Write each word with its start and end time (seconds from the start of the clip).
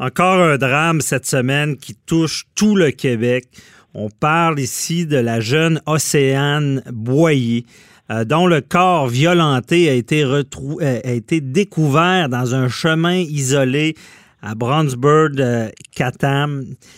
Encore 0.00 0.40
un 0.40 0.56
drame 0.56 1.02
cette 1.02 1.26
semaine 1.26 1.76
qui 1.76 1.94
touche 1.94 2.46
tout 2.54 2.74
le 2.74 2.90
Québec. 2.90 3.44
On 3.92 4.08
parle 4.08 4.58
ici 4.58 5.04
de 5.04 5.18
la 5.18 5.40
jeune 5.40 5.82
Océane 5.84 6.82
Boyer, 6.90 7.66
euh, 8.10 8.24
dont 8.24 8.46
le 8.46 8.62
corps 8.62 9.08
violenté 9.08 9.90
a 9.90 9.92
été, 9.92 10.24
retrou 10.24 10.80
euh, 10.80 11.00
a 11.04 11.10
été 11.10 11.42
découvert 11.42 12.30
dans 12.30 12.54
un 12.54 12.70
chemin 12.70 13.16
isolé 13.16 13.94
à 14.40 14.54
Brownsburg, 14.54 15.38
euh. 15.38 15.68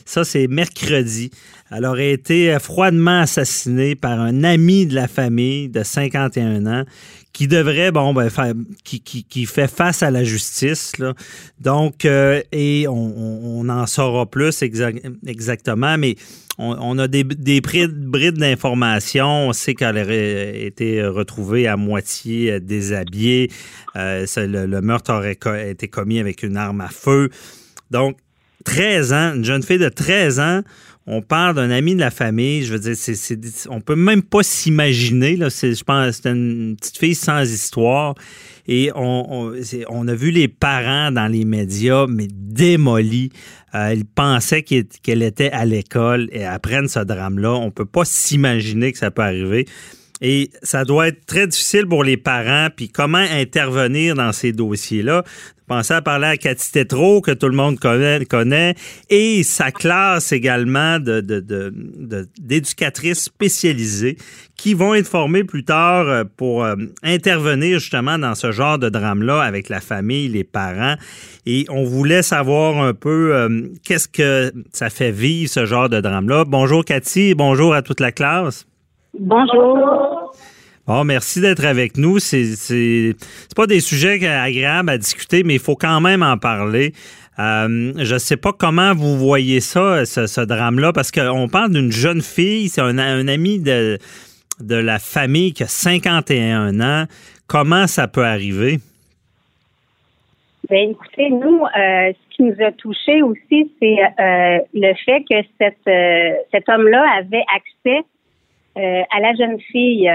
Ça, 0.04 0.22
c'est 0.22 0.46
mercredi. 0.46 1.32
Elle 1.74 1.86
aurait 1.86 2.12
été 2.12 2.56
froidement 2.60 3.20
assassinée 3.20 3.94
par 3.94 4.20
un 4.20 4.44
ami 4.44 4.86
de 4.86 4.94
la 4.94 5.08
famille 5.08 5.68
de 5.68 5.82
51 5.82 6.66
ans 6.66 6.84
qui 7.32 7.48
devrait, 7.48 7.90
bon, 7.92 8.12
ben, 8.12 8.28
qui, 8.84 9.46
fait 9.46 9.70
face 9.70 10.02
à 10.02 10.10
la 10.10 10.22
justice. 10.22 10.92
Donc, 11.60 12.04
euh, 12.04 12.42
et 12.52 12.86
on, 12.88 13.68
en 13.68 13.86
saura 13.86 14.26
plus 14.26 14.62
exactement, 14.62 15.96
mais 15.96 16.16
on, 16.58 16.98
a 16.98 17.08
des, 17.08 17.24
des 17.24 17.62
brides 17.62 18.36
d'informations. 18.36 19.48
On 19.48 19.52
sait 19.54 19.74
qu'elle 19.74 19.96
aurait 19.96 20.62
été 20.64 21.02
retrouvée 21.02 21.66
à 21.66 21.78
moitié 21.78 22.60
déshabillée. 22.60 23.50
Euh, 23.96 24.26
le, 24.36 24.66
le, 24.66 24.80
meurtre 24.82 25.12
aurait 25.14 25.38
été 25.70 25.88
commis 25.88 26.20
avec 26.20 26.42
une 26.42 26.58
arme 26.58 26.82
à 26.82 26.88
feu. 26.88 27.30
Donc, 27.90 28.18
13 28.64 29.12
ans, 29.12 29.34
une 29.34 29.44
jeune 29.44 29.62
fille 29.62 29.78
de 29.78 29.88
13 29.88 30.40
ans, 30.40 30.62
on 31.06 31.20
parle 31.20 31.56
d'un 31.56 31.70
ami 31.70 31.94
de 31.94 32.00
la 32.00 32.10
famille. 32.10 32.62
Je 32.64 32.72
veux 32.72 32.78
dire, 32.78 32.94
c'est, 32.96 33.16
c'est, 33.16 33.38
on 33.68 33.80
peut 33.80 33.96
même 33.96 34.22
pas 34.22 34.42
s'imaginer. 34.42 35.36
Je 35.36 35.82
pense 35.82 36.20
c'est 36.22 36.30
une 36.30 36.76
petite 36.78 36.98
fille 36.98 37.14
sans 37.16 37.42
histoire. 37.42 38.14
Et 38.68 38.92
on, 38.94 39.52
on, 39.88 40.08
a 40.08 40.14
vu 40.14 40.30
les 40.30 40.46
parents 40.46 41.10
dans 41.10 41.26
les 41.26 41.44
médias, 41.44 42.06
mais 42.08 42.28
démolis. 42.30 43.30
Euh, 43.74 43.92
ils 43.94 44.04
pensaient 44.04 44.62
qu'elle 44.62 45.22
était 45.22 45.50
à 45.50 45.64
l'école 45.64 46.28
et 46.30 46.44
apprennent 46.44 46.88
ce 46.88 47.00
drame-là. 47.00 47.52
On 47.52 47.72
peut 47.72 47.86
pas 47.86 48.04
s'imaginer 48.04 48.92
que 48.92 48.98
ça 48.98 49.10
peut 49.10 49.22
arriver. 49.22 49.66
Et 50.22 50.50
ça 50.62 50.84
doit 50.84 51.08
être 51.08 51.26
très 51.26 51.48
difficile 51.48 51.86
pour 51.86 52.04
les 52.04 52.16
parents. 52.16 52.68
Puis 52.74 52.88
comment 52.88 53.18
intervenir 53.18 54.14
dans 54.14 54.32
ces 54.32 54.52
dossiers-là? 54.52 55.24
Pensez 55.66 55.94
à 55.94 56.02
parler 56.02 56.26
à 56.26 56.36
Cathy 56.36 56.70
Tétrault, 56.70 57.22
que 57.22 57.30
tout 57.30 57.48
le 57.48 57.56
monde 57.56 57.78
connaît, 57.78 58.74
et 59.08 59.42
sa 59.42 59.70
classe 59.70 60.30
également 60.30 60.98
d'éducatrices 60.98 63.24
de, 63.24 63.30
de, 63.30 63.34
spécialisées 63.34 64.18
qui 64.54 64.74
vont 64.74 64.94
être 64.94 65.06
formées 65.06 65.44
plus 65.44 65.64
tard 65.64 66.06
euh, 66.08 66.24
pour 66.36 66.62
euh, 66.62 66.74
intervenir 67.02 67.78
justement 67.78 68.18
dans 68.18 68.34
ce 68.34 68.52
genre 68.52 68.78
de 68.78 68.90
drame-là 68.90 69.40
avec 69.40 69.70
la 69.70 69.80
famille, 69.80 70.28
les 70.28 70.44
parents. 70.44 70.96
Et 71.46 71.64
on 71.70 71.84
voulait 71.84 72.22
savoir 72.22 72.84
un 72.84 72.92
peu 72.92 73.34
euh, 73.34 73.62
qu'est-ce 73.82 74.08
que 74.08 74.52
ça 74.72 74.90
fait 74.90 75.10
vivre 75.10 75.50
ce 75.50 75.64
genre 75.64 75.88
de 75.88 76.02
drame-là. 76.02 76.44
Bonjour 76.44 76.84
Cathy, 76.84 77.34
bonjour 77.34 77.72
à 77.72 77.80
toute 77.80 78.00
la 78.00 78.12
classe. 78.12 78.66
Bonjour. 79.18 80.11
Bon, 80.84 81.04
merci 81.04 81.40
d'être 81.40 81.64
avec 81.64 81.96
nous. 81.96 82.18
C'est 82.18 83.14
pas 83.54 83.66
des 83.68 83.78
sujets 83.78 84.26
agréables 84.26 84.90
à 84.90 84.98
discuter, 84.98 85.44
mais 85.44 85.54
il 85.54 85.60
faut 85.60 85.76
quand 85.76 86.00
même 86.00 86.24
en 86.24 86.38
parler. 86.38 86.92
Euh, 87.38 87.92
je 87.96 88.14
ne 88.14 88.18
sais 88.18 88.36
pas 88.36 88.52
comment 88.52 88.92
vous 88.92 89.16
voyez 89.16 89.60
ça, 89.60 90.04
ce, 90.04 90.44
drame-là, 90.44 90.92
parce 90.92 91.12
qu'on 91.12 91.48
parle 91.48 91.70
d'une 91.70 91.92
jeune 91.92 92.20
fille, 92.20 92.68
c'est 92.68 92.80
un, 92.80 92.98
ami 92.98 93.60
de, 93.60 93.98
de 94.60 94.74
la 94.74 94.98
famille 94.98 95.52
qui 95.52 95.62
a 95.62 95.68
51 95.68 96.80
ans. 96.80 97.04
Comment 97.46 97.86
ça 97.86 98.08
peut 98.08 98.24
arriver? 98.24 98.78
Bien, 100.68 100.90
écoutez, 100.90 101.30
nous, 101.30 101.64
euh, 101.64 102.12
ce 102.12 102.36
qui 102.36 102.42
nous 102.42 102.56
a 102.60 102.72
touché 102.72 103.22
aussi, 103.22 103.70
c'est 103.80 103.98
euh, 104.02 104.58
le 104.74 104.94
fait 105.04 105.22
que 105.30 105.36
cet 106.50 106.68
homme-là 106.68 107.04
avait 107.18 107.44
accès 107.54 108.02
à 108.74 109.20
la 109.20 109.34
jeune 109.34 109.60
fille 109.70 110.10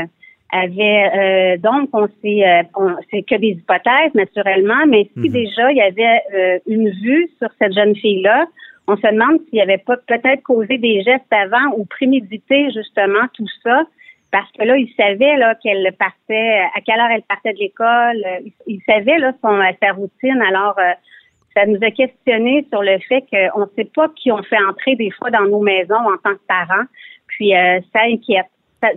avait 0.52 1.58
euh, 1.58 1.58
donc 1.58 1.90
on 1.94 2.08
sait 2.22 2.48
euh, 2.48 2.94
c'est 3.12 3.24
que 3.24 3.36
des 3.36 3.50
hypothèses 3.50 4.14
naturellement, 4.16 4.86
mais 4.88 5.10
si 5.14 5.28
mhm. 5.28 5.34
déjà 5.34 5.72
il 5.72 5.78
y 5.78 5.82
avait 5.82 6.62
une 6.68 6.90
vue 6.90 7.30
sur 7.38 7.50
cette 7.60 7.74
jeune 7.74 7.96
fille 7.96 8.22
là, 8.22 8.48
on 8.88 8.96
se 8.96 9.02
demande 9.02 9.42
s'il 9.46 9.56
n'y 9.56 9.62
avait 9.62 9.78
pas 9.78 9.98
peut-être 9.98 10.44
causé 10.44 10.78
des 10.78 11.02
gestes 11.02 11.32
avant 11.32 11.76
ou 11.76 11.86
prémédité 11.86 12.70
justement 12.72 13.28
tout 13.34 13.48
ça, 13.64 13.84
parce 14.32 14.52
que 14.54 14.64
là 14.64 14.78
il 14.78 14.90
savait 14.96 15.36
là 15.36 15.56
qu'elle 15.56 15.92
partait, 15.98 16.62
à 16.76 16.82
quelle 16.86 17.00
heure 17.00 17.12
elle 17.12 17.24
partait 17.24 17.54
de 17.54 17.60
l'école, 17.60 18.26
il, 18.68 18.80
savait 18.88 19.20
là 19.20 19.34
son 19.42 19.60
sa 19.82 19.92
routine. 19.92 20.42
Alors 20.48 20.78
ça 21.58 21.66
nous 21.66 21.80
a 21.82 21.92
questionné 21.92 22.66
sur 22.70 22.84
le 22.84 23.00
fait 23.00 23.26
qu'on 23.32 23.62
ne 23.62 23.70
sait 23.76 23.90
pas 23.94 24.08
qui 24.16 24.32
on 24.32 24.44
fait 24.44 24.64
entrer 24.70 24.96
des 24.96 25.10
fois 25.12 25.32
dans 25.32 25.46
nos 25.46 25.62
maisons 25.62 25.96
en 25.96 26.18
tant 26.24 26.36
que 26.36 26.48
parents. 26.48 26.86
Puis 27.28 27.56
euh, 27.56 27.80
ça 27.94 28.02
inquiète. 28.04 28.48
Ça, 28.82 28.90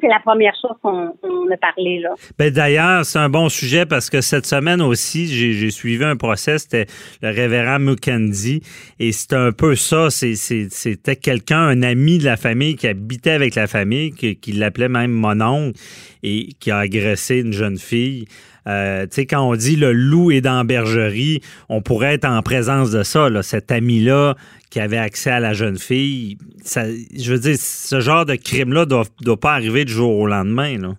c'est 0.00 0.08
la 0.08 0.18
première 0.24 0.54
chose 0.60 0.76
qu'on 0.82 1.06
a 1.06 1.56
parlé. 1.56 2.00
là. 2.00 2.10
Ben, 2.38 2.50
D'ailleurs, 2.52 3.04
c'est 3.04 3.18
un 3.18 3.28
bon 3.28 3.48
sujet 3.48 3.86
parce 3.86 4.10
que 4.10 4.20
cette 4.20 4.46
semaine 4.46 4.82
aussi, 4.82 5.26
j'ai 5.28 5.70
suivi 5.70 6.04
un 6.04 6.16
procès, 6.16 6.58
c'était 6.58 6.86
le 7.22 7.30
révérend 7.30 7.78
Mukendi, 7.78 8.62
et 8.98 9.12
c'était 9.12 9.36
un 9.36 9.52
peu 9.52 9.76
ça. 9.76 10.08
C'était 10.10 11.16
quelqu'un, 11.16 11.60
un 11.60 11.82
ami 11.82 12.18
de 12.18 12.24
la 12.24 12.36
famille 12.36 12.74
qui 12.74 12.88
habitait 12.88 13.30
avec 13.30 13.54
la 13.54 13.68
famille, 13.68 14.10
qui, 14.10 14.36
qui 14.36 14.52
l'appelait 14.52 14.88
même 14.88 15.12
mon 15.12 15.40
oncle, 15.40 15.78
et 16.22 16.48
qui 16.58 16.70
a 16.70 16.78
agressé 16.78 17.38
une 17.38 17.52
jeune 17.52 17.78
fille. 17.78 18.26
Euh, 18.66 19.02
tu 19.02 19.08
sais, 19.12 19.26
quand 19.26 19.42
on 19.42 19.54
dit 19.54 19.76
le 19.76 19.92
loup 19.92 20.30
est 20.30 20.40
dans 20.40 20.58
la 20.58 20.64
bergerie, 20.64 21.40
on 21.68 21.80
pourrait 21.80 22.14
être 22.14 22.26
en 22.26 22.42
présence 22.42 22.90
de 22.90 23.02
ça, 23.02 23.28
là, 23.28 23.42
cet 23.42 23.72
ami-là 23.72 24.34
qui 24.70 24.80
avait 24.80 24.98
accès 24.98 25.30
à 25.30 25.40
la 25.40 25.52
jeune 25.52 25.78
fille. 25.78 26.36
Je 26.64 27.32
veux 27.32 27.38
dire, 27.38 27.56
ce 27.56 28.00
genre 28.00 28.24
de 28.24 28.36
crime-là 28.36 28.82
ne 28.82 29.24
doit, 29.24 29.40
pas 29.40 29.52
arriver 29.52 29.84
du 29.84 29.92
jour 29.92 30.16
au 30.16 30.26
lendemain. 30.26 30.78
Là. 30.78 30.90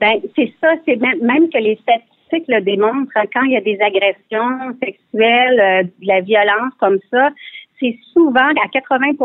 Ben, 0.00 0.20
c'est 0.36 0.52
ça, 0.60 0.72
c'est 0.84 0.96
même, 0.96 1.48
que 1.50 1.58
les 1.58 1.78
statistiques 1.82 2.48
le 2.48 2.60
démontrent, 2.60 3.12
quand 3.32 3.42
il 3.44 3.52
y 3.52 3.56
a 3.56 3.60
des 3.60 3.78
agressions 3.80 4.76
sexuelles, 4.82 5.60
euh, 5.60 5.82
de 5.84 6.06
la 6.06 6.20
violence 6.20 6.72
comme 6.80 6.98
ça, 7.10 7.30
c'est 7.78 7.96
souvent 8.12 8.40
à 8.40 8.68
80% 8.68 9.24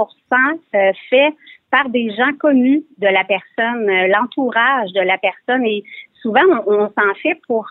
euh, 0.75 0.91
fait 1.09 1.33
par 1.71 1.89
des 1.89 2.09
gens 2.15 2.33
connus 2.39 2.83
de 2.97 3.07
la 3.07 3.23
personne, 3.23 3.85
l'entourage 4.07 4.91
de 4.93 5.01
la 5.01 5.17
personne. 5.17 5.65
Et 5.65 5.83
souvent, 6.21 6.41
on, 6.67 6.87
s'en 6.87 7.13
fait 7.21 7.39
pour 7.47 7.67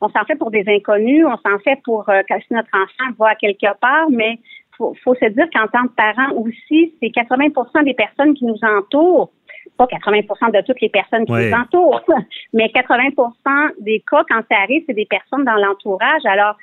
on 0.00 0.08
s'en 0.08 0.24
fait 0.24 0.36
pour 0.36 0.50
des 0.50 0.64
inconnus, 0.66 1.24
on 1.26 1.36
s'en 1.36 1.58
fait 1.60 1.80
pour 1.84 2.04
si 2.06 2.54
notre 2.54 2.70
enfant 2.74 3.12
va 3.18 3.34
quelque 3.34 3.78
part, 3.80 4.10
mais 4.10 4.38
faut, 4.76 4.94
faut 5.04 5.14
se 5.14 5.26
dire 5.26 5.46
qu'en 5.52 5.66
tant 5.68 5.86
que 5.86 5.94
parent 5.94 6.32
aussi, 6.34 6.94
c'est 7.00 7.08
80% 7.08 7.84
des 7.84 7.94
personnes 7.94 8.34
qui 8.34 8.44
nous 8.44 8.58
entourent, 8.62 9.30
pas 9.76 9.86
80% 9.86 10.52
de 10.52 10.60
toutes 10.66 10.80
les 10.80 10.88
personnes 10.88 11.24
qui 11.24 11.32
nous 11.32 11.52
entourent, 11.52 12.02
mais 12.52 12.66
80% 12.66 13.70
des 13.80 14.02
cas, 14.08 14.24
quand 14.28 14.42
ça 14.50 14.58
arrive, 14.62 14.82
c'est 14.86 14.94
des 14.94 15.06
personnes 15.06 15.44
dans 15.44 15.56
l'entourage. 15.56 16.24
Alors, 16.24 16.56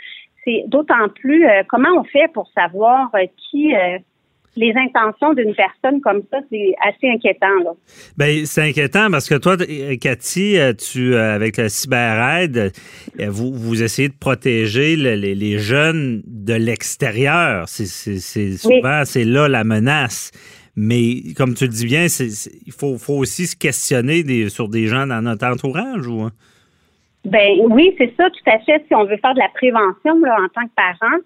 c'est 0.44 0.66
d'autant 0.68 1.10
plus, 1.10 1.48
euh, 1.48 1.64
comment 1.68 1.90
on 1.98 2.04
fait 2.04 2.32
pour 2.34 2.48
savoir 2.50 3.10
euh, 3.16 3.26
qui, 3.38 3.76
euh, 3.76 3.98
les 4.56 4.74
intentions 4.76 5.34
d'une 5.34 5.54
personne 5.56 6.02
comme 6.02 6.22
ça, 6.32 6.40
c'est 6.52 6.74
assez 6.86 7.10
inquiétant. 7.10 7.56
Là. 7.64 7.72
Bien, 8.18 8.46
c'est 8.46 8.70
inquiétant 8.70 9.10
parce 9.12 9.30
que 9.30 9.36
toi, 9.36 9.56
Cathy, 10.02 10.58
tu, 10.78 11.16
avec 11.16 11.58
la 11.58 11.70
CyberAide, 11.70 12.72
vous, 13.18 13.54
vous 13.54 13.84
essayez 13.84 14.10
de 14.10 14.18
protéger 14.20 14.96
les, 14.96 15.58
jeunes 15.60 16.22
de 16.26 16.54
l'extérieur. 16.54 17.68
C'est, 17.68 17.86
souvent, 18.58 19.04
c'est 19.06 19.26
là 19.26 19.48
la 19.48 19.64
menace. 19.64 20.32
Mais 20.76 21.34
comme 21.36 21.56
tu 21.56 21.66
le 21.66 21.72
dis 21.72 21.86
bien, 21.86 22.06
il 22.06 22.72
faut, 22.72 22.98
faut, 22.98 23.16
aussi 23.16 23.48
se 23.48 23.56
questionner 23.56 24.24
des, 24.24 24.50
sur 24.50 24.70
des 24.70 24.88
gens 24.88 25.08
dans 25.08 25.22
notre 25.22 25.46
entourage. 25.46 26.08
Ou, 26.08 26.22
hein? 26.22 26.32
Ben 27.26 27.60
oui, 27.70 27.94
c'est 27.98 28.14
ça, 28.16 28.30
tout 28.30 28.50
à 28.50 28.60
fait. 28.60 28.84
Si 28.88 28.96
on 28.96 29.04
veut 29.04 29.18
faire 29.18 29.34
de 29.34 29.40
la 29.40 29.50
prévention 29.50 30.18
là, 30.24 30.38
en 30.42 30.48
tant 30.48 30.66
que 30.66 30.74
parent, 30.76 31.18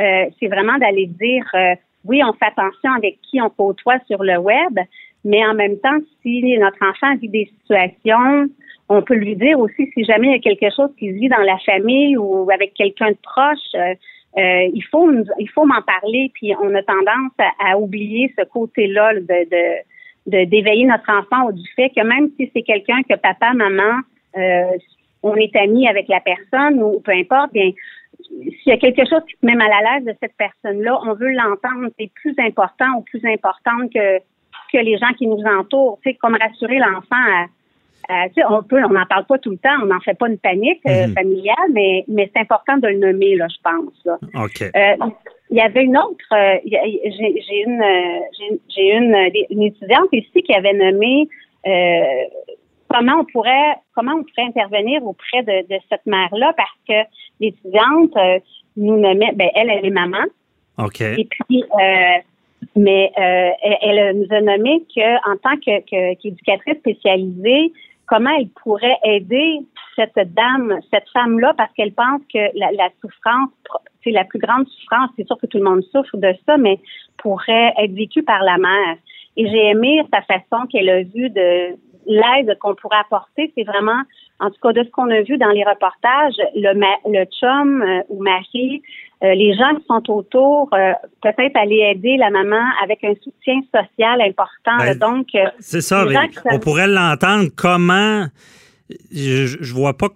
euh, 0.00 0.30
c'est 0.38 0.48
vraiment 0.48 0.76
d'aller 0.78 1.06
dire 1.06 1.44
euh, 1.54 1.74
oui, 2.04 2.22
on 2.24 2.32
fait 2.32 2.46
attention 2.46 2.92
avec 2.96 3.18
qui 3.22 3.40
on 3.40 3.50
côtoie 3.50 3.98
sur 4.06 4.22
le 4.22 4.38
web, 4.38 4.78
mais 5.24 5.44
en 5.46 5.54
même 5.54 5.78
temps, 5.78 5.98
si 6.22 6.42
notre 6.58 6.82
enfant 6.82 7.16
vit 7.16 7.28
des 7.28 7.50
situations, 7.60 8.48
on 8.88 9.02
peut 9.02 9.14
lui 9.14 9.36
dire 9.36 9.58
aussi 9.58 9.90
si 9.92 10.04
jamais 10.04 10.28
il 10.28 10.32
y 10.32 10.36
a 10.36 10.38
quelque 10.38 10.74
chose 10.74 10.90
qui 10.98 11.10
se 11.10 11.14
vit 11.14 11.28
dans 11.28 11.36
la 11.38 11.58
famille 11.58 12.16
ou 12.16 12.48
avec 12.50 12.74
quelqu'un 12.74 13.10
de 13.10 13.18
proche, 13.22 13.74
euh, 13.74 13.94
euh 14.38 14.70
il 14.72 14.82
faut 14.90 15.10
il 15.38 15.50
faut 15.50 15.66
m'en 15.66 15.82
parler. 15.82 16.30
Puis 16.34 16.54
on 16.62 16.74
a 16.74 16.82
tendance 16.82 17.32
à, 17.58 17.78
oublier 17.78 18.32
ce 18.38 18.44
côté-là 18.44 19.14
de, 19.14 19.84
de, 20.26 20.44
d'éveiller 20.44 20.86
notre 20.86 21.10
enfant 21.10 21.50
du 21.50 21.68
fait 21.76 21.90
que 21.90 22.02
même 22.02 22.30
si 22.38 22.50
c'est 22.54 22.62
quelqu'un 22.62 23.02
que 23.08 23.16
papa, 23.16 23.52
maman, 23.52 24.00
euh, 24.36 24.78
on 25.22 25.34
est 25.34 25.54
amis 25.56 25.88
avec 25.88 26.08
la 26.08 26.20
personne 26.20 26.82
ou 26.82 27.00
peu 27.00 27.12
importe, 27.12 27.52
bien 27.52 27.72
s'il 28.20 28.72
y 28.72 28.72
a 28.72 28.76
quelque 28.78 29.08
chose 29.08 29.22
qui 29.28 29.36
te 29.36 29.46
met 29.46 29.54
mal 29.54 29.70
à 29.72 29.98
l'aise 29.98 30.06
de 30.06 30.14
cette 30.20 30.36
personne-là, 30.36 31.00
on 31.06 31.14
veut 31.14 31.32
l'entendre. 31.32 31.90
C'est 31.98 32.10
plus 32.14 32.34
important 32.38 32.98
ou 32.98 33.02
plus 33.02 33.24
importante 33.24 33.92
que, 33.92 34.18
que 34.72 34.78
les 34.78 34.98
gens 34.98 35.12
qui 35.16 35.26
nous 35.26 35.42
entourent. 35.44 35.98
Tu 36.02 36.10
sais, 36.10 36.16
comme 36.16 36.36
rassurer 36.36 36.78
l'enfant 36.78 37.46
on 38.48 38.62
peut, 38.62 38.82
on 38.84 38.92
n'en 38.92 39.06
parle 39.06 39.26
pas 39.26 39.38
tout 39.38 39.50
le 39.50 39.58
temps, 39.58 39.82
on 39.82 39.86
n'en 39.86 40.00
fait 40.00 40.14
pas 40.14 40.28
une 40.28 40.38
panique 40.38 40.80
euh, 40.86 41.08
mhm. 41.08 41.14
familiale, 41.14 41.68
mais, 41.72 42.04
mais 42.08 42.30
c'est 42.32 42.40
important 42.40 42.78
de 42.78 42.88
le 42.88 42.98
nommer, 42.98 43.36
là, 43.36 43.46
je 43.48 43.58
pense. 43.62 44.18
OK. 44.34 44.62
Euh, 44.62 45.10
il 45.50 45.56
y 45.56 45.60
avait 45.60 45.84
une 45.84 45.96
autre, 45.96 46.24
euh, 46.32 46.58
j'ai 46.64 47.62
une, 47.66 47.82
j'ai 48.68 48.92
une, 48.92 49.30
une, 49.50 49.62
étudiante 49.62 50.08
ici 50.12 50.42
qui 50.42 50.54
avait 50.54 50.74
nommé 50.74 51.28
comment 52.88 53.20
on 53.20 53.24
pourrait, 53.24 53.76
comment 53.94 54.12
on 54.12 54.24
pourrait 54.24 54.48
intervenir 54.48 55.04
auprès 55.04 55.42
de, 55.42 55.66
de 55.68 55.80
cette 55.88 56.06
mère-là 56.06 56.52
parce 56.56 56.78
que 56.88 57.08
l'étudiante 57.40 58.14
nous 58.76 58.98
nommait, 58.98 59.32
ben 59.34 59.48
elle, 59.54 59.70
elle 59.70 59.86
est 59.86 59.90
maman. 59.90 60.24
OK. 60.78 61.00
Et 61.00 61.28
puis, 61.28 61.64
mais 62.76 63.12
elle, 63.16 64.16
nous 64.16 64.34
a 64.34 64.40
nommé 64.40 64.84
que 64.94 65.30
en 65.30 65.36
tant 65.36 65.56
que 65.56 66.14
qu'éducatrice 66.14 66.78
spécialisée, 66.78 67.72
comment 68.06 68.30
elle 68.38 68.48
pourrait 68.62 68.96
aider 69.04 69.60
cette 69.94 70.34
dame, 70.34 70.78
cette 70.92 71.08
femme-là, 71.12 71.54
parce 71.56 71.72
qu'elle 71.74 71.92
pense 71.92 72.20
que 72.32 72.38
la, 72.58 72.72
la 72.72 72.88
souffrance, 73.00 73.50
c'est 74.02 74.10
la 74.10 74.24
plus 74.24 74.38
grande 74.38 74.66
souffrance, 74.68 75.10
c'est 75.16 75.26
sûr 75.26 75.36
que 75.38 75.46
tout 75.46 75.58
le 75.58 75.64
monde 75.64 75.82
souffre 75.92 76.16
de 76.16 76.32
ça, 76.46 76.56
mais 76.56 76.78
pourrait 77.18 77.74
être 77.78 77.92
vécue 77.92 78.22
par 78.22 78.42
la 78.42 78.58
mère. 78.58 78.96
Et 79.36 79.48
j'ai 79.48 79.66
aimé 79.70 80.02
sa 80.12 80.22
façon 80.22 80.66
qu'elle 80.66 80.88
a 80.88 81.02
vue 81.02 81.30
de 81.30 81.76
l'aide 82.08 82.56
qu'on 82.58 82.74
pourrait 82.74 82.98
apporter. 82.98 83.52
C'est 83.56 83.64
vraiment, 83.64 84.02
en 84.40 84.50
tout 84.50 84.58
cas, 84.62 84.72
de 84.72 84.82
ce 84.82 84.90
qu'on 84.90 85.10
a 85.10 85.22
vu 85.22 85.38
dans 85.38 85.50
les 85.50 85.62
reportages, 85.62 86.34
le, 86.56 86.72
le 87.06 87.24
chum 87.38 87.82
euh, 87.82 88.02
ou 88.08 88.22
mari, 88.22 88.82
euh, 89.22 89.34
les 89.34 89.54
gens 89.54 89.74
qui 89.76 89.84
sont 89.86 90.10
autour, 90.10 90.70
euh, 90.72 90.92
peut-être 91.22 91.56
aller 91.56 91.92
aider 91.94 92.16
la 92.16 92.30
maman 92.30 92.62
avec 92.82 93.04
un 93.04 93.14
soutien 93.22 93.60
social 93.74 94.20
important. 94.20 94.78
Ben, 94.78 94.98
donc, 94.98 95.28
c'est 95.60 95.80
ça, 95.80 96.04
on 96.50 96.58
pourrait 96.58 96.88
l'entendre. 96.88 97.48
Comment 97.54 98.26
je, 99.12 99.46
je 99.60 99.74
vois 99.74 99.96
pas 99.96 100.08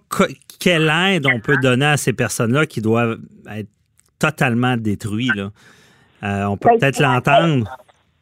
quelle 0.59 0.91
aide 1.09 1.27
on 1.27 1.39
peut 1.39 1.57
donner 1.61 1.85
à 1.85 1.97
ces 1.97 2.13
personnes-là 2.13 2.65
qui 2.65 2.81
doivent 2.81 3.19
être 3.55 3.69
totalement 4.17 4.77
détruites. 4.77 5.35
Là. 5.35 5.51
On 6.49 6.57
peut 6.57 6.69
ben, 6.69 6.79
peut-être 6.79 6.99
l'entendre. 6.99 7.69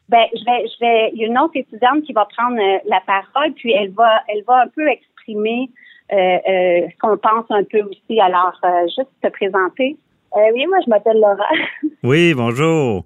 Ben, 0.08 0.26
je 0.34 0.44
vais, 0.44 0.66
je 0.68 0.80
vais, 0.80 1.10
il 1.14 1.20
y 1.20 1.24
a 1.24 1.28
une 1.28 1.38
autre 1.38 1.56
étudiante 1.56 2.02
qui 2.02 2.12
va 2.12 2.26
prendre 2.26 2.58
euh, 2.60 2.78
la 2.86 3.00
parole, 3.00 3.52
puis 3.54 3.72
elle 3.72 3.90
va, 3.92 4.22
elle 4.28 4.42
va 4.44 4.62
un 4.62 4.68
peu 4.68 4.86
exprimer 4.88 5.70
euh, 6.12 6.86
ce 6.90 6.98
qu'on 6.98 7.16
pense 7.16 7.46
un 7.50 7.64
peu 7.64 7.80
aussi. 7.82 8.20
Alors, 8.20 8.52
juste 8.84 9.10
te 9.22 9.28
présenter. 9.28 9.96
oui, 10.34 10.66
moi, 10.66 10.78
je 10.84 10.90
m'appelle 10.90 11.20
Laura. 11.20 11.48
oui, 12.02 12.34
bonjour. 12.34 13.04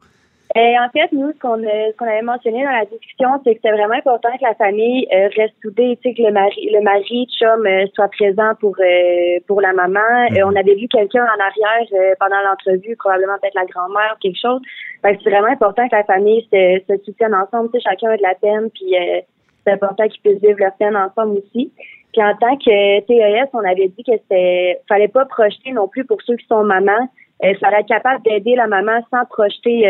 Euh, 0.54 0.60
en 0.78 0.88
fait, 0.90 1.10
nous, 1.12 1.32
ce 1.32 1.38
qu'on 1.40 2.06
avait 2.06 2.22
mentionné 2.22 2.64
dans 2.64 2.70
la 2.70 2.84
discussion, 2.84 3.28
c'est 3.42 3.56
que 3.56 3.60
c'est 3.62 3.72
vraiment 3.72 3.94
important 3.94 4.30
que 4.38 4.44
la 4.44 4.54
famille 4.54 5.06
euh, 5.12 5.28
reste 5.36 5.54
soudée, 5.60 5.98
tu 6.02 6.10
sais, 6.10 6.14
que 6.14 6.22
le 6.22 6.32
mari, 6.32 6.70
le 6.72 6.82
mari, 6.82 7.26
chum, 7.36 7.66
euh, 7.66 7.86
soit 7.94 8.08
présent 8.08 8.54
pour 8.60 8.76
pour 9.46 9.60
la 9.60 9.72
maman. 9.72 10.30
Mhm. 10.30 10.44
on 10.44 10.56
avait 10.56 10.76
vu 10.76 10.86
quelqu'un 10.88 11.24
en 11.24 11.40
arrière 11.40 12.16
pendant 12.20 12.40
l'entrevue, 12.42 12.96
probablement 12.96 13.38
peut-être 13.40 13.54
la 13.54 13.66
grand-mère 13.66 14.14
ou 14.14 14.20
quelque 14.20 14.40
chose. 14.40 14.60
c'est 15.02 15.30
vraiment 15.30 15.48
important 15.48 15.88
que 15.88 15.96
la 15.96 16.04
famille 16.04 16.46
se, 16.52 16.80
se 16.88 17.04
soutienne 17.04 17.34
ensemble. 17.34 17.70
Tu 17.72 17.80
sais, 17.80 17.90
chacun 17.90 18.10
a 18.10 18.16
de 18.16 18.22
la 18.22 18.34
peine, 18.34 18.70
puis 18.70 18.94
c'est 19.64 19.72
important 19.72 20.06
qu'ils 20.08 20.20
puissent 20.22 20.42
vivre 20.42 20.60
leur 20.60 20.74
peine 20.76 20.96
ensemble 20.96 21.38
aussi. 21.38 21.72
Puis 22.12 22.24
en 22.24 22.34
tant 22.36 22.56
que 22.56 23.00
TES, 23.00 23.50
on 23.52 23.58
avait 23.58 23.88
dit 23.88 24.02
que 24.04 24.12
c'était 24.12 24.80
fallait 24.88 25.08
pas 25.08 25.26
projeter 25.26 25.72
non 25.72 25.88
plus 25.88 26.04
pour 26.04 26.22
ceux 26.22 26.36
qui 26.36 26.46
sont 26.46 26.64
mamans. 26.64 27.08
Il 27.42 27.56
fallait 27.58 27.80
être 27.80 27.88
capable 27.88 28.22
d'aider 28.22 28.54
la 28.54 28.66
maman 28.66 29.00
sans 29.10 29.24
projeter 29.26 29.84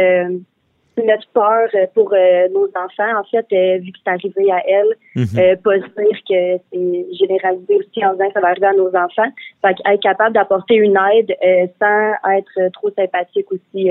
notre 1.04 1.28
peur 1.32 1.68
euh, 1.74 1.86
pour 1.94 2.12
euh, 2.12 2.48
nos 2.52 2.66
enfants, 2.68 3.18
en 3.18 3.24
fait, 3.24 3.46
euh, 3.52 3.78
vu 3.78 3.92
que 3.92 3.98
c'est 4.04 4.10
arrivé 4.10 4.50
à 4.50 4.62
elle, 4.66 4.88
mhm. 5.14 5.56
pas 5.62 5.74
se 5.74 6.02
dire 6.02 6.18
que 6.28 6.62
c'est 6.72 7.06
généralisé 7.18 7.76
aussi 7.76 8.04
en 8.04 8.12
disant 8.12 8.28
que 8.28 8.32
ça 8.34 8.40
va 8.40 8.48
arriver 8.48 8.66
à 8.66 8.72
nos 8.72 8.88
enfants. 8.88 9.30
Fait 9.62 9.76
être 9.84 10.02
capable 10.02 10.34
d'apporter 10.34 10.76
une 10.76 10.98
aide 11.14 11.34
sans 11.80 12.12
être 12.32 12.72
trop 12.72 12.90
sympathique 12.96 13.46
aussi 13.50 13.90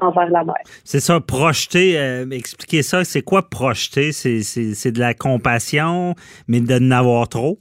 envers 0.00 0.30
la 0.30 0.44
mère. 0.44 0.54
C'est 0.84 1.00
ça, 1.00 1.20
projeter, 1.20 1.94
expliquer 2.32 2.82
ça, 2.82 3.04
c'est 3.04 3.22
quoi 3.22 3.42
projeter? 3.48 4.12
C'est 4.12 4.92
de 4.92 5.00
la 5.00 5.14
compassion, 5.14 6.14
mais 6.48 6.60
de 6.60 6.78
n'avoir 6.78 7.28
trop? 7.28 7.58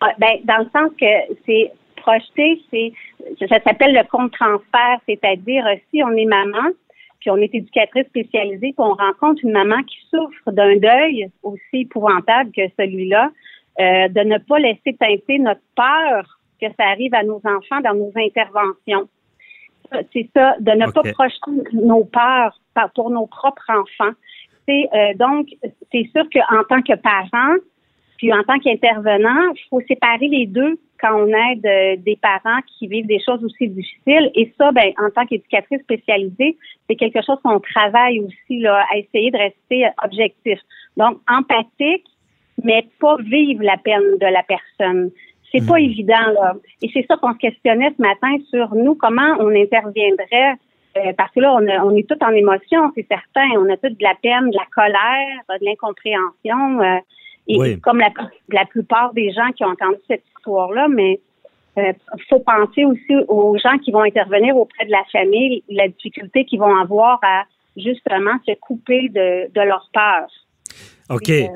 Ah, 0.00 0.12
ben, 0.18 0.38
dans 0.44 0.58
le 0.58 0.70
sens 0.72 0.90
que 0.98 1.34
c'est 1.44 1.72
projeter, 2.00 2.62
c'est 2.70 2.92
ça 3.46 3.60
s'appelle 3.60 3.92
le 3.94 4.04
compte-transfert, 4.08 4.98
c'est-à-dire 5.06 5.64
si 5.90 6.02
on 6.02 6.10
est 6.10 6.24
maman, 6.24 6.70
puis 7.20 7.30
on 7.30 7.36
est 7.36 7.54
éducatrice 7.54 8.06
spécialisée, 8.06 8.72
puis 8.72 8.74
on 8.78 8.94
rencontre 8.94 9.40
une 9.44 9.52
maman 9.52 9.82
qui 9.82 9.98
souffre 10.10 10.50
d'un 10.52 10.76
deuil 10.76 11.30
aussi 11.42 11.82
épouvantable 11.82 12.50
que 12.52 12.62
celui-là, 12.78 13.30
euh, 13.78 14.08
de 14.08 14.20
ne 14.20 14.38
pas 14.38 14.58
laisser 14.58 14.96
teinter 14.98 15.38
notre 15.38 15.60
peur 15.76 16.40
que 16.60 16.66
ça 16.78 16.88
arrive 16.88 17.14
à 17.14 17.22
nos 17.22 17.40
enfants 17.44 17.80
dans 17.82 17.94
nos 17.94 18.12
interventions. 18.16 19.08
C'est 20.12 20.28
ça, 20.36 20.54
de 20.60 20.70
ne 20.72 20.90
pas 20.90 21.02
projeter 21.12 21.50
nos 21.72 22.04
peurs 22.04 22.58
pour 22.94 23.10
nos 23.10 23.26
propres 23.26 23.68
enfants. 23.68 24.14
C'est 24.66 24.88
euh, 24.94 25.14
donc, 25.14 25.48
c'est 25.90 26.08
sûr 26.14 26.24
qu'en 26.32 26.62
tant 26.68 26.82
que 26.82 26.94
parent, 26.96 27.56
puis 28.18 28.32
en 28.32 28.42
tant 28.44 28.58
qu'intervenant, 28.58 29.52
il 29.54 29.68
faut 29.68 29.80
séparer 29.88 30.28
les 30.28 30.46
deux 30.46 30.78
quand 31.00 31.14
on 31.14 31.28
aide 31.28 31.64
euh, 31.66 31.96
des 31.98 32.16
parents 32.16 32.60
qui 32.66 32.86
vivent 32.86 33.06
des 33.06 33.20
choses 33.20 33.42
aussi 33.44 33.68
difficiles. 33.68 34.30
Et 34.34 34.52
ça, 34.58 34.72
ben, 34.72 34.92
en 34.98 35.10
tant 35.10 35.26
qu'éducatrice 35.26 35.80
spécialisée, 35.82 36.56
c'est 36.88 36.96
quelque 36.96 37.22
chose 37.24 37.38
qu'on 37.42 37.60
travaille 37.60 38.20
aussi 38.20 38.60
là, 38.60 38.84
à 38.92 38.98
essayer 38.98 39.30
de 39.30 39.38
rester 39.38 39.88
objectif. 40.04 40.58
Donc, 40.96 41.18
empathique, 41.28 42.06
mais 42.62 42.86
pas 43.00 43.16
vivre 43.18 43.62
la 43.62 43.76
peine 43.76 44.18
de 44.20 44.26
la 44.26 44.42
personne. 44.42 45.10
C'est 45.52 45.66
pas 45.66 45.78
mmh. 45.78 45.84
évident, 45.84 46.26
là. 46.34 46.54
Et 46.82 46.90
c'est 46.92 47.04
ça 47.06 47.16
qu'on 47.16 47.32
se 47.32 47.38
questionnait 47.38 47.92
ce 47.96 48.02
matin 48.02 48.36
sur 48.50 48.74
nous, 48.74 48.94
comment 48.94 49.36
on 49.40 49.48
interviendrait 49.48 50.56
euh, 50.96 51.12
parce 51.16 51.30
que 51.32 51.40
là, 51.40 51.54
on, 51.54 51.88
on 51.88 51.96
est 51.96 52.08
tout 52.08 52.18
en 52.22 52.30
émotion, 52.30 52.90
c'est 52.96 53.06
certain. 53.06 53.48
On 53.58 53.68
a 53.72 53.76
tout 53.76 53.90
de 53.90 54.02
la 54.02 54.14
peine, 54.20 54.50
de 54.50 54.56
la 54.56 54.66
colère, 54.74 55.60
de 55.60 55.64
l'incompréhension. 55.64 56.80
Euh, 56.80 56.98
et 57.54 57.78
comme 57.78 57.98
la, 57.98 58.10
la 58.50 58.64
plupart 58.66 59.12
des 59.14 59.32
gens 59.32 59.50
qui 59.56 59.64
ont 59.64 59.68
entendu 59.68 59.98
cette 60.08 60.24
histoire-là, 60.36 60.88
mais 60.88 61.20
il 61.76 61.82
euh, 61.82 61.92
faut 62.28 62.40
penser 62.40 62.84
aussi 62.84 63.14
aux 63.28 63.56
gens 63.58 63.78
qui 63.78 63.92
vont 63.92 64.02
intervenir 64.02 64.56
auprès 64.56 64.84
de 64.86 64.90
la 64.90 65.04
famille, 65.12 65.62
la 65.68 65.88
difficulté 65.88 66.44
qu'ils 66.44 66.58
vont 66.58 66.76
avoir 66.76 67.18
à 67.22 67.44
justement 67.76 68.32
se 68.46 68.52
couper 68.60 69.08
de, 69.08 69.50
de 69.52 69.60
leur 69.60 69.88
peur. 69.92 70.28
OK. 71.08 71.28
Euh, 71.28 71.46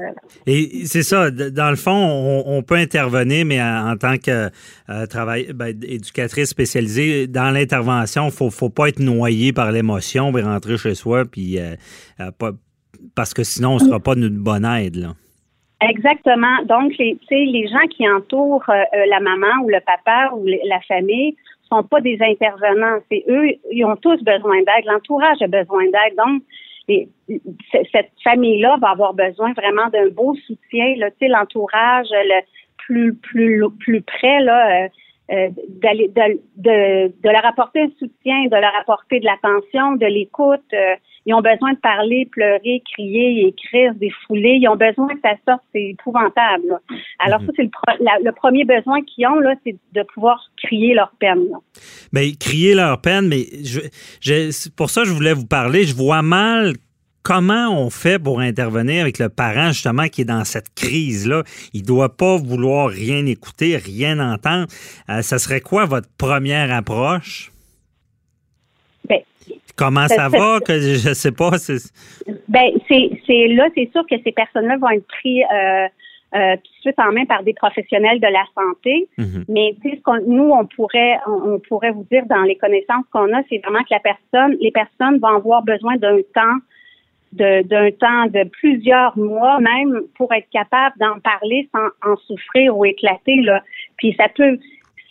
et 0.46 0.84
c'est 0.86 1.04
ça, 1.04 1.30
dans 1.30 1.70
le 1.70 1.76
fond, 1.76 2.42
on, 2.44 2.62
peut 2.62 2.74
intervenir, 2.74 3.46
mais 3.46 3.62
en, 3.62 3.96
tant 3.96 4.16
que 4.18 4.50
euh, 4.88 5.06
travail, 5.06 5.52
ben, 5.54 5.68
éducatrice 5.84 6.48
spécialisée, 6.48 7.28
dans 7.28 7.52
l'intervention, 7.52 8.26
il 8.26 8.32
faut, 8.32 8.50
faut 8.50 8.70
pas 8.70 8.88
être 8.88 8.98
noyé 8.98 9.52
par 9.52 9.70
l'émotion 9.70 10.36
et 10.36 10.42
rentrer 10.42 10.76
chez 10.76 10.96
soi, 10.96 11.24
puis 11.24 11.58
parce 13.14 13.32
que 13.32 13.44
sinon, 13.44 13.74
on 13.74 13.74
ne 13.74 13.84
sera 13.84 14.00
pas 14.00 14.16
d'une 14.16 14.38
bonne 14.38 14.64
aide. 14.64 14.96
Là. 14.96 15.14
Exactement. 15.80 16.62
Donc, 16.64 16.96
les, 16.98 17.18
les 17.30 17.68
gens 17.68 17.86
qui 17.90 18.08
entourent 18.08 18.64
euh, 18.68 18.82
euh, 18.94 19.06
la 19.08 19.20
maman 19.20 19.62
ou 19.62 19.68
le 19.68 19.80
papa 19.80 20.30
ou 20.34 20.46
la 20.46 20.80
famille 20.82 21.36
sont 21.68 21.82
pas 21.82 22.00
des 22.00 22.18
intervenants. 22.20 22.98
C'est 23.10 23.24
eux, 23.28 23.48
ils 23.70 23.84
ont 23.84 23.96
tous 23.96 24.22
besoin 24.22 24.58
d'aide. 24.58 24.84
L'entourage 24.86 25.42
a 25.42 25.46
besoin 25.46 25.84
d'aide. 25.84 26.16
Donc, 26.16 26.42
cette 27.92 28.10
famille-là 28.22 28.76
va 28.80 28.90
avoir 28.90 29.14
besoin 29.14 29.52
vraiment 29.54 29.88
d'un 29.88 30.08
beau 30.08 30.34
soutien. 30.46 30.94
L'entourage 31.22 32.08
le 32.10 32.42
plus 32.76 33.14
plus 33.14 33.64
plus 33.80 34.02
près 34.02 34.40
là. 34.40 34.88
Euh, 35.32 35.48
d'aller 35.82 36.08
de, 36.08 36.38
de, 36.56 37.06
de, 37.08 37.30
leur 37.30 37.46
apporter 37.46 37.80
un 37.80 37.88
soutien, 37.98 38.44
de 38.44 38.56
leur 38.60 38.74
apporter 38.78 39.20
de 39.20 39.24
l'attention, 39.24 39.96
de 39.96 40.04
l'écoute. 40.04 40.60
Ils 41.26 41.32
ont 41.32 41.40
besoin 41.40 41.72
de 41.72 41.78
parler, 41.78 42.28
pleurer, 42.30 42.82
crier, 42.92 43.46
écrire, 43.46 43.94
défouler. 43.94 44.58
Ils 44.60 44.68
ont 44.68 44.76
besoin 44.76 45.08
que 45.08 45.20
ça 45.22 45.34
sorte. 45.48 45.62
C'est 45.72 45.90
épouvantable. 45.90 46.78
Alors 47.18 47.40
mhm. 47.40 47.46
ça, 47.46 47.52
c'est 47.56 47.62
le, 47.62 48.32
premier 48.32 48.64
besoin 48.64 49.00
qu'ils 49.02 49.26
ont, 49.26 49.40
là, 49.40 49.54
c'est 49.64 49.76
de 49.92 50.02
pouvoir 50.14 50.50
crier 50.62 50.92
leur 50.92 51.12
peine. 51.18 51.48
Mais 52.12 52.32
crier 52.32 52.74
leur 52.74 53.00
peine, 53.00 53.28
mais 53.28 53.46
je, 53.64 54.68
pour 54.76 54.90
ça, 54.90 55.04
je 55.04 55.12
voulais 55.12 55.32
vous 55.32 55.46
parler. 55.46 55.84
Je 55.84 55.94
vois 55.94 56.20
mal 56.20 56.74
comment 57.24 57.70
on 57.70 57.90
fait 57.90 58.22
pour 58.22 58.38
intervenir 58.38 59.02
avec 59.02 59.18
le 59.18 59.28
parent 59.28 59.68
justement 59.68 60.06
qui 60.06 60.20
est 60.20 60.26
dans 60.26 60.44
cette 60.44 60.72
crise-là? 60.74 61.42
Il 61.72 61.82
doit 61.82 62.16
pas 62.16 62.36
vouloir 62.36 62.88
rien 62.88 63.26
écouter, 63.26 63.76
rien 63.76 64.20
entendre. 64.20 64.66
Euh, 65.08 65.22
ça 65.22 65.38
serait 65.38 65.60
quoi 65.60 65.86
votre 65.86 66.08
première 66.16 66.72
approche? 66.72 67.50
Comment 69.76 70.06
ça 70.06 70.28
va? 70.28 70.60
Que 70.60 70.78
je 70.78 71.14
sais 71.14 71.32
pas. 71.32 71.50
Ben, 72.48 72.70
c'est 72.88 73.48
là, 73.48 73.68
c'est 73.74 73.90
sûr 73.90 74.06
que 74.08 74.14
ces 74.22 74.32
personnes-là 74.32 74.76
vont 74.76 74.90
être 74.90 75.06
prises 75.06 75.42
euh, 75.52 75.88
euh, 76.36 76.56
tout 76.56 76.62
de 76.62 76.80
suite 76.80 76.98
en 76.98 77.12
main 77.12 77.24
par 77.24 77.42
des 77.42 77.54
professionnels 77.54 78.20
de 78.20 78.26
la 78.26 78.44
santé. 78.54 79.08
Mm-hmm. 79.18 79.44
Mais 79.48 79.74
ce 79.82 80.28
nous, 80.28 80.50
on 80.50 80.64
pourrait, 80.66 81.18
on, 81.26 81.58
pourrait 81.58 81.90
vous 81.90 82.06
dire 82.10 82.24
dans 82.26 82.42
les 82.42 82.56
connaissances 82.56 83.04
qu'on 83.12 83.32
a, 83.32 83.42
c'est 83.48 83.58
vraiment 83.58 83.82
que 83.82 83.92
la 83.92 84.00
personne, 84.00 84.56
les 84.60 84.70
personnes 84.70 85.18
vont 85.18 85.36
avoir 85.36 85.62
besoin 85.62 85.96
d'un 85.96 86.18
temps 86.34 86.58
d'un 87.34 87.90
temps 87.92 88.26
de 88.26 88.48
plusieurs 88.48 89.16
mois 89.18 89.58
même 89.60 90.02
pour 90.16 90.32
être 90.32 90.48
capable 90.50 90.96
d'en 90.98 91.18
parler 91.20 91.68
sans 91.74 91.88
en 92.10 92.16
souffrir 92.16 92.76
ou 92.76 92.84
éclater 92.84 93.36
là. 93.42 93.62
Puis 93.96 94.14
ça 94.18 94.28
peut 94.28 94.58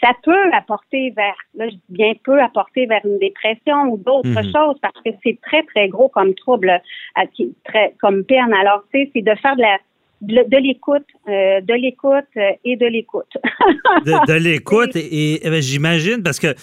ça 0.01 0.11
peut 0.21 0.51
apporter 0.51 1.11
vers, 1.15 1.37
là, 1.55 1.69
je 1.69 1.75
dis 1.75 1.81
bien 1.87 2.11
peut 2.25 2.41
apporter 2.41 2.85
vers 2.87 2.99
une 3.05 3.19
dépression 3.19 3.83
ou 3.83 3.95
d'autres 3.97 4.27
Mhm. 4.27 4.51
choses 4.53 4.77
parce 4.81 4.99
que 5.01 5.11
c'est 5.23 5.39
très, 5.41 5.63
très 5.63 5.87
gros 5.87 6.09
comme 6.09 6.33
trouble, 6.35 6.69
euh, 7.17 7.21
qui- 7.33 7.55
très, 7.63 7.93
comme 8.01 8.25
peine. 8.25 8.53
Alors, 8.53 8.83
tu 8.93 8.99
sais, 9.05 9.11
c'est 9.13 9.21
de 9.21 9.33
faire 9.35 9.55
de 9.55 9.61
la, 9.61 9.77
de, 10.23 10.57
l'écoute, 10.57 11.05
euh, 11.27 11.61
de 11.61 11.73
l'écoute 11.73 12.25
euh, 12.37 12.51
et 12.63 12.75
de 12.77 12.85
l'écoute. 12.85 13.27
de, 14.05 14.27
de 14.27 14.33
l'écoute 14.39 14.95
et, 14.95 15.45
et, 15.45 15.49
ben, 15.49 15.61
j'imagine 15.61 16.23
parce 16.23 16.39
que 16.39 16.55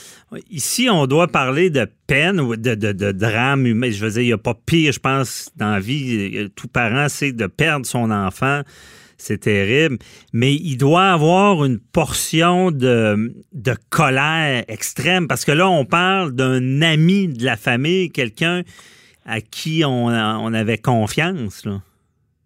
ici 0.50 0.88
on 0.90 1.06
doit 1.06 1.28
parler 1.28 1.70
de 1.70 1.86
peine 2.06 2.40
ou 2.40 2.56
de, 2.56 2.74
de, 2.74 2.92
de 2.92 3.12
drame 3.12 3.66
humain. 3.66 3.90
Je 3.90 4.04
veux 4.04 4.10
dire, 4.12 4.22
il 4.22 4.26
n'y 4.26 4.32
a 4.32 4.38
pas 4.38 4.54
pire, 4.54 4.92
je 4.92 4.98
pense, 5.00 5.50
dans 5.56 5.70
la 5.72 5.80
vie. 5.80 6.30
euh, 6.36 6.48
Tout 6.54 6.68
parent 6.68 7.08
c'est 7.08 7.32
de 7.32 7.46
perdre 7.46 7.86
son 7.86 8.10
enfant. 8.10 8.62
C'est 9.18 9.38
terrible. 9.40 9.98
Mais 10.32 10.54
il 10.54 10.76
doit 10.78 11.08
avoir 11.12 11.64
une 11.66 11.78
portion 11.78 12.70
de, 12.70 13.34
de 13.52 13.74
colère 13.90 14.64
extrême 14.68 15.28
parce 15.28 15.44
que 15.44 15.52
là, 15.52 15.68
on 15.68 15.84
parle 15.84 16.32
d'un 16.32 16.80
ami 16.80 17.28
de 17.28 17.44
la 17.44 17.56
famille, 17.58 18.10
quelqu'un 18.10 18.62
à 19.26 19.42
qui 19.42 19.82
on, 19.84 20.06
on 20.06 20.54
avait 20.54 20.78
confiance. 20.78 21.66
Là. 21.66 21.82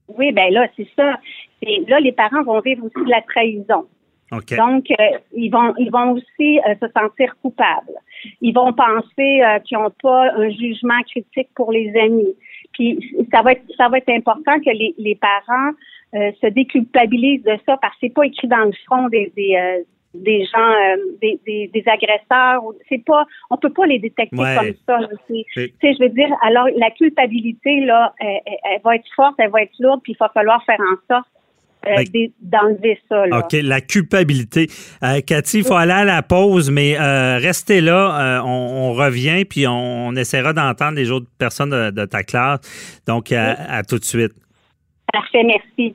Oui, 0.08 0.32
ben 0.32 0.52
là, 0.52 0.68
c'est 0.76 0.88
ça. 0.96 1.18
C'est- 1.62 1.88
Là, 1.88 2.00
les 2.00 2.12
parents 2.12 2.42
vont 2.42 2.60
vivre 2.60 2.84
aussi 2.84 3.04
de 3.04 3.10
la 3.10 3.22
trahison. 3.22 3.86
OK. 4.32 4.56
Donc, 4.56 4.90
euh, 4.90 5.18
ils 5.34 5.50
vont 5.50 5.74
ils 5.78 5.90
vont 5.90 6.12
aussi 6.12 6.58
euh, 6.60 6.74
se 6.80 6.86
sentir 6.92 7.34
coupables. 7.42 7.92
Ils 8.40 8.52
vont 8.54 8.72
penser 8.72 9.42
euh, 9.42 9.58
qu'ils 9.60 9.78
n'ont 9.78 9.92
pas 10.02 10.32
un 10.34 10.50
jugement 10.50 11.00
critique 11.08 11.48
pour 11.54 11.72
les 11.72 11.94
amis. 11.96 12.34
Puis 12.72 12.98
ça 13.32 13.42
va 13.42 13.52
être 13.52 13.62
ça 13.76 13.88
va 13.88 13.98
être 13.98 14.08
important 14.10 14.58
que 14.60 14.70
les, 14.70 14.94
les 14.98 15.14
parents 15.14 15.70
euh, 16.14 16.32
se 16.40 16.46
déculpabilisent 16.48 17.44
de 17.44 17.56
ça 17.66 17.76
parce 17.76 17.94
que 17.94 18.00
c'est 18.02 18.14
pas 18.14 18.26
écrit 18.26 18.48
dans 18.48 18.64
le 18.64 18.72
front 18.86 19.08
des 19.08 19.32
des, 19.36 19.56
euh, 19.56 19.82
des 20.14 20.44
gens 20.46 20.70
euh, 20.70 20.96
des, 21.20 21.40
des, 21.46 21.70
des 21.74 21.84
agresseurs 21.88 22.62
c'est 22.88 23.04
pas 23.04 23.24
on 23.50 23.56
peut 23.56 23.72
pas 23.72 23.84
les 23.86 23.98
détecter 23.98 24.36
Ouais. 24.36 24.54
comme 24.56 24.72
ça 24.86 25.08
tu 25.28 25.44
sais 25.56 25.72
je 25.82 26.02
veux 26.02 26.08
dire 26.10 26.28
alors 26.42 26.66
la 26.76 26.90
culpabilité 26.92 27.80
là 27.80 28.14
elle, 28.20 28.80
va 28.84 28.94
être 28.96 29.04
forte 29.16 29.34
elle 29.38 29.50
va 29.50 29.62
être 29.62 29.72
lourde 29.80 30.00
puis 30.04 30.12
il 30.12 30.16
va 30.20 30.28
falloir 30.32 30.64
faire 30.64 30.78
en 30.80 31.14
sorte 31.14 31.28
euh, 31.86 32.02
Ben- 32.14 32.30
d'enlever 32.40 32.98
ça 33.10 33.26
là. 33.26 33.40
OK, 33.40 33.52
la 33.62 33.82
culpabilité. 33.82 34.68
Euh, 35.02 35.20
Cathy, 35.20 35.58
il 35.58 35.64
faut 35.64 35.74
aller 35.74 35.92
à 35.92 36.04
la 36.04 36.22
pause, 36.22 36.70
mais 36.70 36.96
restez 37.36 37.82
là. 37.82 38.40
On, 38.42 38.48
on 38.48 38.92
revient, 38.94 39.44
puis 39.44 39.66
on, 39.66 40.06
on 40.06 40.16
essaiera 40.16 40.54
d'entendre 40.54 40.96
les 40.96 41.10
autres 41.10 41.26
personnes 41.38 41.68
de, 41.68 41.90
de 41.90 42.06
ta 42.06 42.22
classe. 42.22 42.60
Donc, 43.06 43.32
à- 43.32 43.52
à 43.70 43.82
tout 43.82 43.98
de 43.98 44.04
suite. 44.04 44.32
Parfait, 45.12 45.42
merci. 45.44 45.94